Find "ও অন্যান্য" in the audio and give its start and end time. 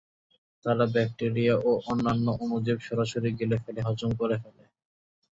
1.59-2.27